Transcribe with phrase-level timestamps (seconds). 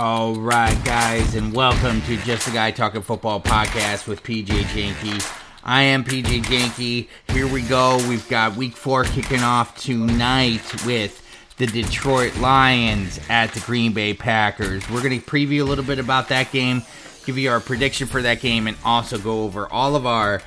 [0.00, 5.36] All right, guys, and welcome to Just a Guy Talking Football podcast with PJ Janke.
[5.64, 7.08] I am PJ Janke.
[7.32, 7.96] Here we go.
[8.08, 11.20] We've got week four kicking off tonight with
[11.56, 14.88] the Detroit Lions at the Green Bay Packers.
[14.88, 16.84] We're going to preview a little bit about that game,
[17.26, 20.42] give you our prediction for that game, and also go over all of our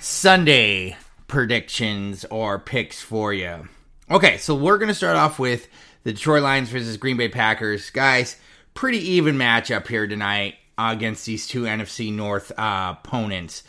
[0.00, 0.96] Sunday
[1.28, 3.68] predictions or picks for you.
[4.10, 5.68] Okay, so we're going to start off with
[6.04, 7.90] the Detroit Lions versus Green Bay Packers.
[7.90, 8.36] Guys,
[8.74, 13.62] pretty even matchup here tonight against these two NFC North uh, opponents.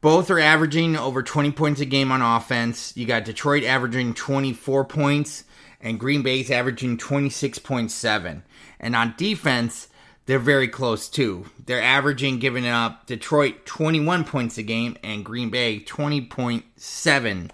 [0.00, 2.96] Both are averaging over 20 points a game on offense.
[2.96, 5.44] You got Detroit averaging 24 points,
[5.80, 8.42] and Green Bay's averaging 26.7.
[8.80, 9.88] And on defense,
[10.26, 11.46] they're very close too.
[11.66, 17.50] They're averaging giving up Detroit 21 points a game and Green Bay 20.7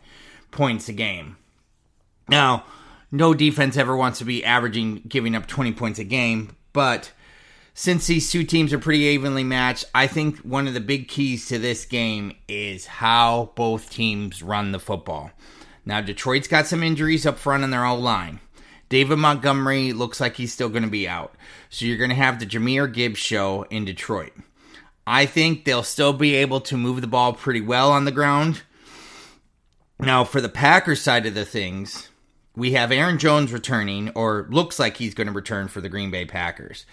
[0.50, 1.36] points a game.
[2.28, 2.64] Now,
[3.10, 7.10] no defense ever wants to be averaging giving up 20 points a game, but
[7.72, 11.48] since these two teams are pretty evenly matched, I think one of the big keys
[11.48, 15.30] to this game is how both teams run the football.
[15.86, 18.40] Now, Detroit's got some injuries up front on their O line.
[18.90, 21.34] David Montgomery looks like he's still going to be out.
[21.70, 24.34] So you're going to have the Jahmyr Gibbs show in Detroit.
[25.06, 28.64] I think they'll still be able to move the ball pretty well on the ground.
[29.98, 32.10] Now, for the Packers side of the things,
[32.56, 36.10] we have Aaron Jones returning, or looks like he's going to return for the Green
[36.10, 36.86] Bay Packers.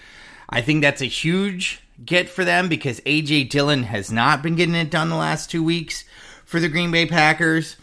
[0.50, 3.45] I think that's a huge get for them because A.J.
[3.45, 6.03] Dillon has not been getting it done the last two weeks
[6.45, 7.78] for the Green Bay Packers.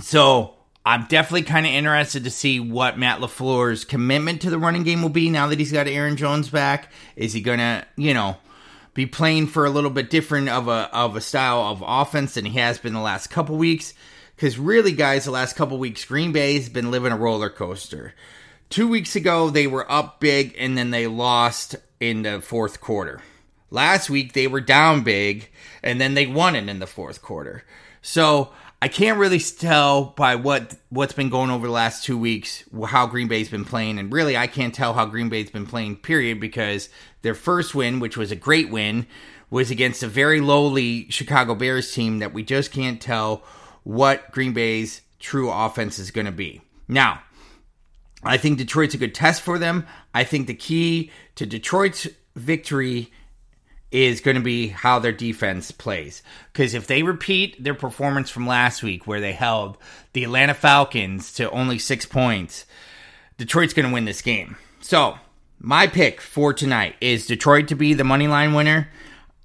[0.00, 0.54] So
[0.86, 5.02] I'm definitely kind of interested to see what Matt LaFleur's commitment to the running game
[5.02, 6.92] will be now that he's got Aaron Jones back.
[7.16, 8.36] Is he going to, you know,
[8.92, 12.44] be playing for a little bit different of a of a style of offense than
[12.44, 13.94] he has been the last couple weeks?
[14.36, 18.14] Because really, guys, the last couple weeks, Green Bay's been living a roller coaster.
[18.70, 23.20] Two weeks ago, they were up big and then they lost in the fourth quarter.
[23.70, 25.50] Last week, they were down big
[25.82, 27.64] and then they won it in the fourth quarter.
[28.02, 28.50] So
[28.84, 33.06] I can't really tell by what what's been going over the last two weeks how
[33.06, 35.96] Green Bay's been playing, and really I can't tell how Green Bay's been playing.
[35.96, 36.90] Period, because
[37.22, 39.06] their first win, which was a great win,
[39.48, 43.42] was against a very lowly Chicago Bears team that we just can't tell
[43.84, 46.60] what Green Bay's true offense is going to be.
[46.88, 47.22] Now,
[48.22, 49.86] I think Detroit's a good test for them.
[50.12, 53.12] I think the key to Detroit's victory
[53.90, 56.22] is going to be how their defense plays.
[56.52, 59.78] Because if they repeat their performance from last week, where they held
[60.14, 62.66] the Atlanta Falcons to only six points,
[63.38, 64.56] Detroit's going to win this game.
[64.80, 65.18] So,
[65.60, 68.88] my pick for tonight is Detroit to be the money line winner.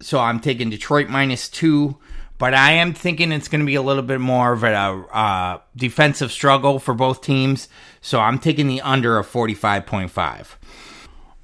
[0.01, 1.97] So, I'm taking Detroit minus two
[2.39, 5.59] but I am thinking it's going to be a little bit more of a uh,
[5.75, 7.67] defensive struggle for both teams.
[8.01, 10.47] So I'm taking the under of 45.5.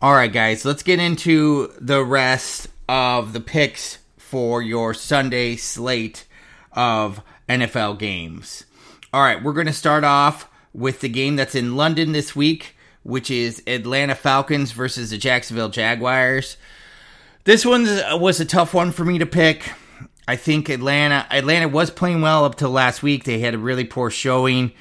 [0.01, 6.25] All right, guys, let's get into the rest of the picks for your Sunday slate
[6.71, 8.63] of NFL games.
[9.11, 12.77] All right, we're going to start off with the game that's in London this week,
[13.03, 16.55] which is Atlanta Falcons versus the Jacksonville Jaguars.
[17.43, 17.85] This one
[18.19, 19.73] was a tough one for me to pick.
[20.27, 23.23] I think Atlanta Atlanta was playing well up till last week.
[23.23, 24.71] They had a really poor showing.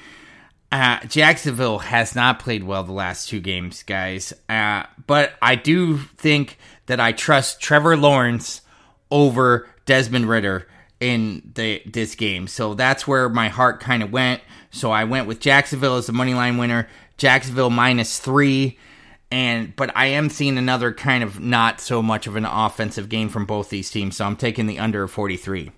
[0.71, 4.33] Uh, Jacksonville has not played well the last two games, guys.
[4.49, 6.57] Uh, but I do think
[6.87, 8.61] that I trust Trevor Lawrence
[9.11, 10.67] over Desmond Ridder
[10.99, 12.47] in the this game.
[12.47, 14.41] So that's where my heart kind of went.
[14.71, 16.89] So I went with Jacksonville as the money line winner.
[17.17, 18.77] Jacksonville minus three
[19.31, 23.29] and but I am seeing another kind of not so much of an offensive game
[23.29, 25.71] from both these teams, so I'm taking the under 43.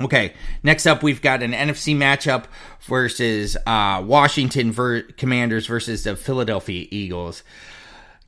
[0.00, 2.44] Okay, next up we've got an NFC matchup
[2.82, 7.42] versus uh, Washington ver- Commanders versus the Philadelphia Eagles.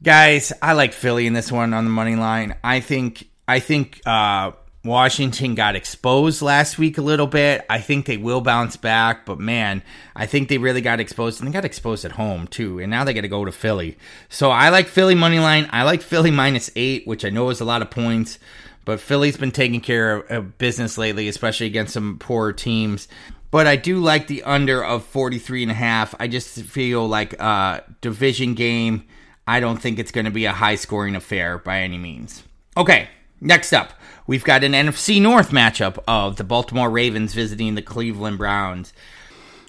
[0.02, 2.56] Guys, I like Philly in this one on the money line.
[2.64, 7.66] I think I think uh, Washington got exposed last week a little bit.
[7.68, 9.82] I think they will bounce back, but man,
[10.16, 12.78] I think they really got exposed and they got exposed at home too.
[12.78, 13.98] And now they got to go to Philly.
[14.30, 15.68] So I like Philly money line.
[15.70, 18.38] I like Philly minus eight, which I know is a lot of points,
[18.86, 23.06] but Philly's been taking care of business lately, especially against some poor teams.
[23.50, 26.14] But I do like the under of 43 and a half.
[26.18, 29.04] I just feel like a division game.
[29.46, 32.44] I don't think it's going to be a high scoring affair by any means.
[32.76, 33.08] Okay,
[33.40, 33.92] next up.
[34.26, 38.92] We've got an NFC North matchup of the Baltimore Ravens visiting the Cleveland Browns.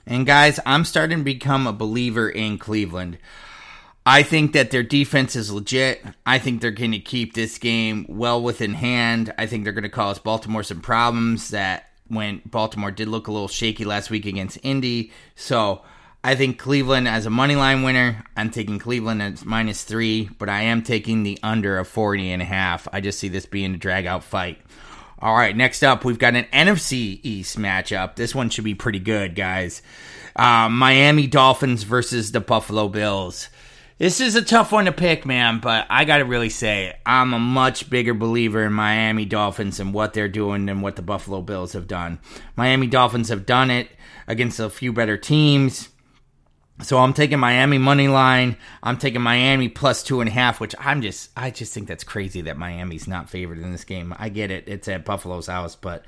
[0.05, 3.17] And guys, I'm starting to become a believer in Cleveland.
[4.05, 6.03] I think that their defense is legit.
[6.25, 9.33] I think they're going to keep this game well within hand.
[9.37, 13.31] I think they're going to cause Baltimore some problems that when Baltimore did look a
[13.31, 15.11] little shaky last week against Indy.
[15.35, 15.83] So
[16.23, 18.23] I think Cleveland as a money line winner.
[18.37, 22.41] I'm taking Cleveland at minus three, but I am taking the under of 40 and
[22.43, 22.87] a half.
[22.93, 24.59] I just see this being a drag out fight.
[25.17, 28.15] All right, next up, we've got an NFC East matchup.
[28.15, 29.81] This one should be pretty good, guys.
[30.35, 33.49] Uh, Miami Dolphins versus the Buffalo Bills.
[33.97, 37.35] This is a tough one to pick, man, but I got to really say, I'm
[37.35, 41.41] a much bigger believer in Miami Dolphins and what they're doing than what the Buffalo
[41.41, 42.17] Bills have done.
[42.55, 43.89] Miami Dolphins have done it
[44.27, 45.89] against a few better teams.
[46.83, 48.57] So I'm taking Miami money line.
[48.81, 52.03] I'm taking Miami plus two and a half, which I'm just I just think that's
[52.03, 54.15] crazy that Miami's not favored in this game.
[54.17, 54.65] I get it.
[54.67, 56.05] It's at Buffalo's house, but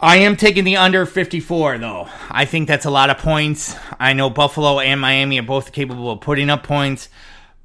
[0.00, 2.08] I am taking the under 54 though.
[2.30, 3.74] I think that's a lot of points.
[3.98, 7.08] I know Buffalo and Miami are both capable of putting up points,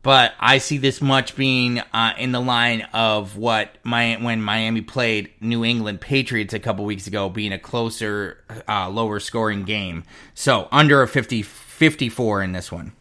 [0.01, 4.81] but I see this much being uh, in the line of what my when Miami
[4.81, 10.03] played New England Patriots a couple weeks ago, being a closer, uh, lower scoring game.
[10.33, 11.43] So under a 50
[11.83, 12.93] 54 in this one.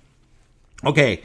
[0.85, 1.23] Okay,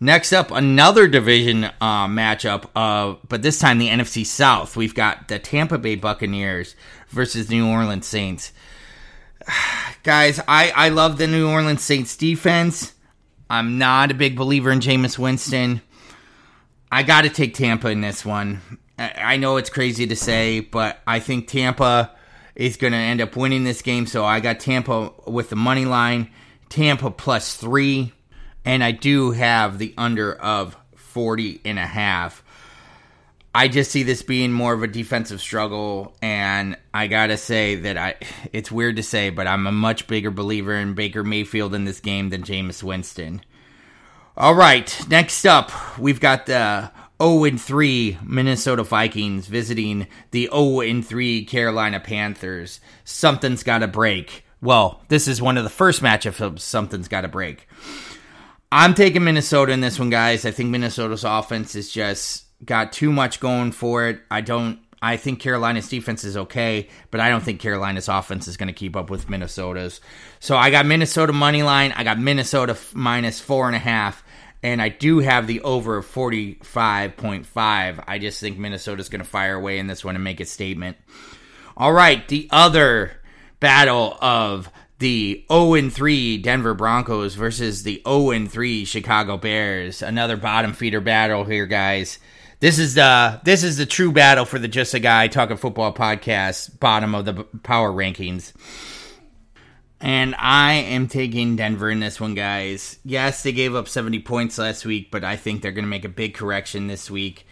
[0.00, 4.76] next up, another division uh, matchup, uh, but this time the NFC South.
[4.76, 6.76] We've got the Tampa Bay Buccaneers
[7.08, 8.52] versus New Orleans Saints.
[10.02, 12.92] Guys, I, I love the New Orleans Saints defense.
[13.48, 15.80] I'm not a big believer in Jameis Winston.
[16.92, 18.60] I got to take Tampa in this one.
[18.98, 22.14] I know it's crazy to say, but I think Tampa
[22.54, 24.04] is going to end up winning this game.
[24.04, 26.30] So I got Tampa with the money line.
[26.70, 28.12] Tampa plus three,
[28.64, 32.42] and I do have the under of 40 and a half.
[33.52, 37.98] I just see this being more of a defensive struggle, and I gotta say that
[37.98, 38.14] I
[38.52, 42.00] it's weird to say, but I'm a much bigger believer in Baker Mayfield in this
[42.00, 43.42] game than Jameis Winston.
[44.36, 51.44] All right, next up, we've got the 0 3 Minnesota Vikings visiting the 0 3
[51.44, 52.80] Carolina Panthers.
[53.04, 54.44] Something's got to break.
[54.62, 57.66] Well, this is one of the first matchups something's got to break.
[58.72, 60.44] I'm taking Minnesota in this one, guys.
[60.44, 64.20] I think Minnesota's offense is just got too much going for it.
[64.30, 64.78] I don't.
[65.02, 68.74] I think Carolina's defense is okay, but I don't think Carolina's offense is going to
[68.74, 70.02] keep up with Minnesota's.
[70.40, 71.92] So I got Minnesota money line.
[71.92, 74.22] I got Minnesota minus four and a half,
[74.62, 77.98] and I do have the over of forty five point five.
[78.06, 80.98] I just think Minnesota's going to fire away in this one and make a statement.
[81.78, 83.12] All right, the other
[83.60, 90.02] battle of the 0 3 Denver Broncos versus the 0 3 Chicago Bears.
[90.02, 92.18] Another bottom feeder battle here, guys.
[92.60, 95.94] This is the this is the true battle for the Just a Guy Talking Football
[95.94, 98.52] podcast, bottom of the power rankings.
[100.02, 102.98] And I am taking Denver in this one, guys.
[103.04, 106.06] Yes, they gave up 70 points last week, but I think they're going to make
[106.06, 107.46] a big correction this week.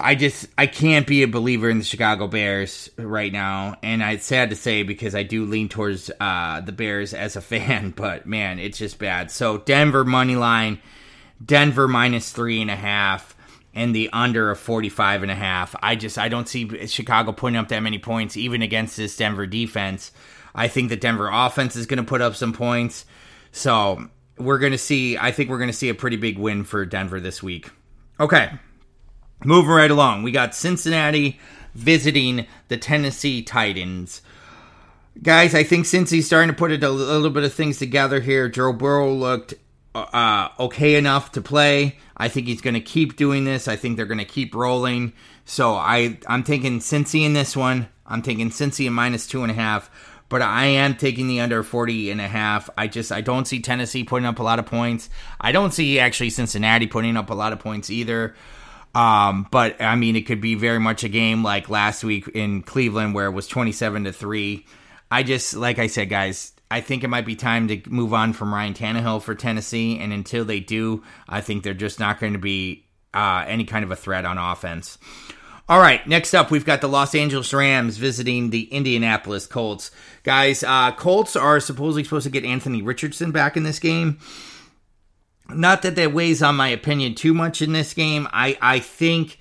[0.00, 4.26] I just I can't be a believer in the Chicago Bears right now, and it's
[4.26, 8.26] sad to say because I do lean towards uh, the Bears as a fan, but
[8.26, 9.30] man, it's just bad.
[9.30, 10.80] So Denver money line,
[11.44, 13.36] Denver minus three and a half,
[13.74, 15.74] and the under of 45 and a half.
[15.82, 19.46] I just I don't see Chicago putting up that many points even against this Denver
[19.46, 20.12] defense.
[20.54, 23.04] I think the Denver offense is going to put up some points,
[23.52, 24.08] so
[24.38, 25.18] we're going to see.
[25.18, 27.70] I think we're going to see a pretty big win for Denver this week.
[28.18, 28.50] Okay.
[29.44, 31.38] Moving right along, we got Cincinnati
[31.74, 34.22] visiting the Tennessee Titans.
[35.22, 38.48] Guys, I think Cincy's starting to put a little bit of things together here.
[38.48, 39.54] Joe Burrow looked
[39.94, 41.98] uh, okay enough to play.
[42.16, 43.68] I think he's going to keep doing this.
[43.68, 45.12] I think they're going to keep rolling.
[45.44, 47.88] So I, I'm taking Cincy in this one.
[48.06, 49.90] I'm taking Cincy at minus two and a half,
[50.28, 52.70] but I am taking the under 40 and a half.
[52.76, 55.08] I just I don't see Tennessee putting up a lot of points.
[55.40, 58.34] I don't see actually Cincinnati putting up a lot of points either.
[58.96, 62.62] Um, but I mean, it could be very much a game like last week in
[62.62, 64.64] Cleveland where it was 27 to 3.
[65.10, 68.32] I just, like I said, guys, I think it might be time to move on
[68.32, 69.98] from Ryan Tannehill for Tennessee.
[69.98, 73.84] And until they do, I think they're just not going to be uh, any kind
[73.84, 74.96] of a threat on offense.
[75.68, 79.90] All right, next up, we've got the Los Angeles Rams visiting the Indianapolis Colts.
[80.22, 84.18] Guys, uh, Colts are supposedly supposed to get Anthony Richardson back in this game.
[85.48, 88.28] Not that that weighs on my opinion too much in this game.
[88.32, 89.38] I, I think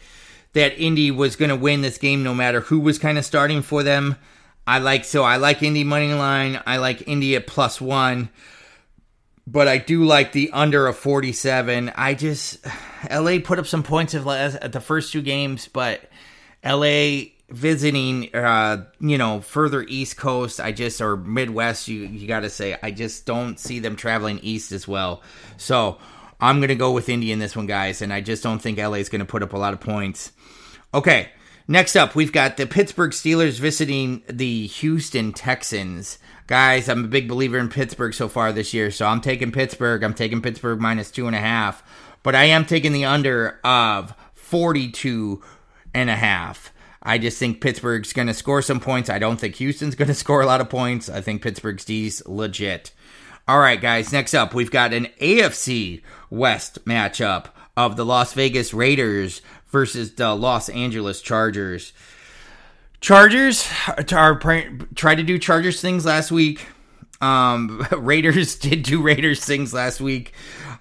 [0.54, 3.62] that Indy was going to win this game no matter who was kind of starting
[3.62, 4.16] for them.
[4.68, 6.62] I like so I like Indy money line.
[6.66, 8.30] I like Indy at plus one,
[9.46, 11.92] but I do like the under of forty seven.
[11.96, 12.66] I just
[13.12, 16.02] LA put up some points at the first two games, but
[16.64, 22.40] LA visiting uh you know further east coast i just or midwest you you got
[22.40, 25.22] to say i just don't see them traveling east as well
[25.56, 26.00] so
[26.42, 28.94] i'm gonna go with indy in this one guys and i just don't think la
[28.94, 30.32] is gonna put up a lot of points
[30.92, 31.30] okay
[31.68, 36.20] Next up, we've got the Pittsburgh Steelers visiting the Houston Texans.
[36.46, 40.04] Guys, I'm a big believer in Pittsburgh so far this year, so I'm taking Pittsburgh.
[40.04, 41.82] I'm taking Pittsburgh minus two and a half,
[42.22, 45.42] but I am taking the under of 42
[45.96, 46.72] and a half.
[47.06, 49.10] I just think Pittsburgh's going to score some points.
[49.10, 51.08] I don't think Houston's going to score a lot of points.
[51.08, 52.92] I think Pittsburgh's D's legit.
[53.48, 58.74] All right, guys, next up, we've got an AFC West matchup of the Las Vegas
[58.74, 61.94] Raiders versus the Los Angeles Chargers.
[63.02, 63.70] Chargers
[64.12, 64.40] are
[64.96, 66.66] tried to do Chargers things last week.
[67.22, 70.34] Um, Raiders did do Raiders things last week.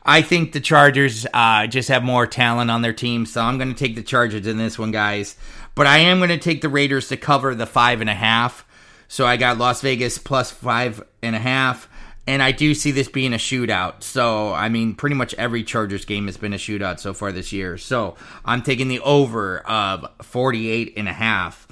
[0.07, 3.73] I think the Chargers uh, just have more talent on their team, so I'm going
[3.73, 5.37] to take the Chargers in this one, guys.
[5.75, 8.67] But I am going to take the Raiders to cover the five and a half.
[9.09, 11.89] So I got Las Vegas plus five and a half.
[12.27, 14.03] And I do see this being a shootout.
[14.03, 17.53] So, I mean, pretty much every Chargers game has been a shootout so far this
[17.53, 17.77] year.
[17.77, 18.17] So,
[18.47, 21.69] I'm taking the over of 48 and a half.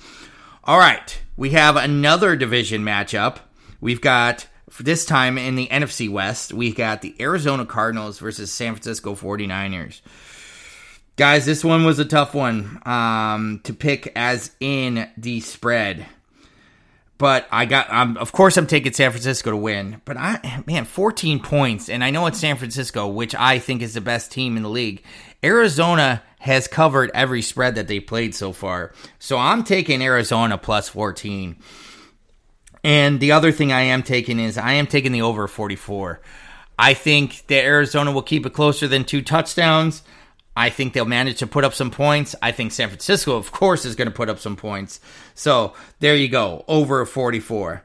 [0.64, 3.38] All right, we have another division matchup.
[3.80, 4.46] We've got
[4.78, 10.00] this time in the NFC West, we got the Arizona Cardinals versus San Francisco 49ers.
[11.16, 16.06] Guys, this one was a tough one um, to pick as in the spread.
[17.18, 20.00] But I got, um, of course, I'm taking San Francisco to win.
[20.04, 23.94] But I, man, 14 points, and I know it's San Francisco, which I think is
[23.94, 25.04] the best team in the league.
[25.44, 28.92] Arizona has covered every spread that they played so far.
[29.18, 31.56] So I'm taking Arizona plus 14.
[32.82, 36.20] And the other thing I am taking is I am taking the over 44.
[36.78, 40.02] I think that Arizona will keep it closer than two touchdowns.
[40.56, 42.34] I think they'll manage to put up some points.
[42.42, 45.00] I think San Francisco, of course, is going to put up some points.
[45.34, 47.82] So there you go, over 44.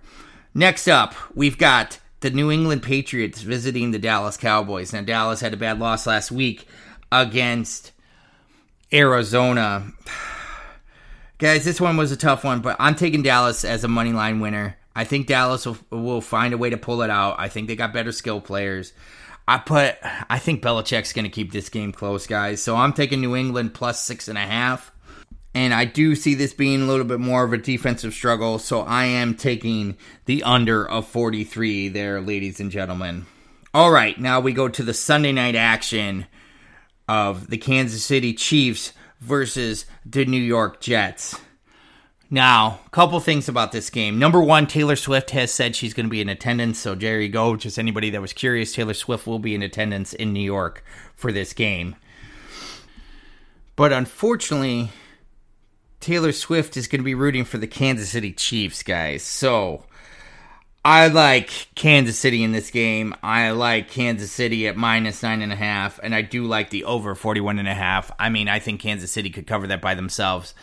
[0.54, 4.92] Next up, we've got the New England Patriots visiting the Dallas Cowboys.
[4.92, 6.68] Now, Dallas had a bad loss last week
[7.12, 7.92] against
[8.92, 9.92] Arizona.
[11.38, 14.40] Guys, this one was a tough one, but I'm taking Dallas as a money line
[14.40, 14.76] winner.
[14.96, 17.36] I think Dallas will, will find a way to pull it out.
[17.38, 18.94] I think they got better skill players.
[19.48, 19.96] I put,
[20.30, 22.62] I think Belichick's going to keep this game close, guys.
[22.62, 24.92] So I'm taking New England plus six and a half.
[25.54, 28.60] And I do see this being a little bit more of a defensive struggle.
[28.60, 33.26] So I am taking the under of 43 there, ladies and gentlemen.
[33.74, 36.26] All right, now we go to the Sunday night action
[37.08, 41.40] of the Kansas City Chiefs versus the New York Jets.
[42.30, 44.20] Now, a couple things about this game.
[44.20, 46.80] Number one, Taylor Swift has said she's going to be in attendance.
[46.80, 47.56] So, you go.
[47.56, 50.84] Just anybody that was curious, Taylor Swift will be in attendance in New York
[51.16, 51.96] for this game.
[53.78, 54.90] But unfortunately,
[56.02, 59.24] Taylor Swift is going to be rooting for the Kansas City Chiefs, guys.
[59.24, 59.86] So,
[60.84, 63.16] I like Kansas City in this game.
[63.24, 66.84] I like Kansas City at minus nine and a half, and I do like the
[66.84, 68.12] over 41 and a half.
[68.20, 70.54] I mean, I think Kansas City could cover that by themselves.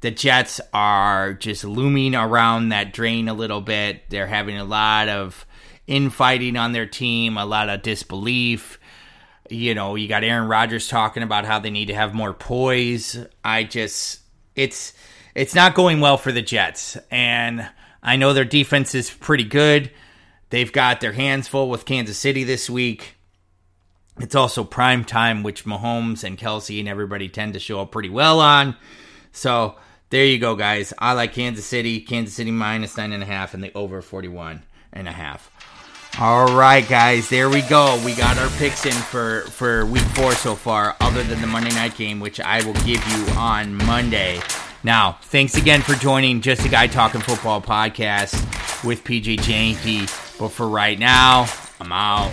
[0.00, 4.02] The Jets are just looming around that drain a little bit.
[4.10, 5.46] They're having a lot of
[5.86, 8.78] infighting on their team, a lot of disbelief.
[9.48, 13.18] You know, you got Aaron Rodgers talking about how they need to have more poise.
[13.44, 14.20] I just
[14.54, 14.92] it's
[15.34, 16.96] it's not going well for the Jets.
[17.10, 17.68] And
[18.02, 19.90] I know their defense is pretty good.
[20.50, 23.14] They've got their hands full with Kansas City this week.
[24.18, 28.08] It's also prime time, which Mahomes and Kelce and everybody tend to show up pretty
[28.08, 28.76] well on.
[29.36, 29.76] So
[30.08, 30.94] there you go, guys.
[30.98, 32.00] I like Kansas City.
[32.00, 34.62] Kansas City minus nine and a half and the over 41
[34.92, 35.50] and a half.
[36.18, 38.00] All right, guys, there we go.
[38.02, 41.68] We got our picks in for for week four so far, other than the Monday
[41.70, 44.40] night game, which I will give you on Monday.
[44.82, 48.32] Now, thanks again for joining Just a Guy Talking Football podcast
[48.84, 50.38] with PJ Janke.
[50.38, 51.46] But for right now,
[51.78, 52.32] I'm out.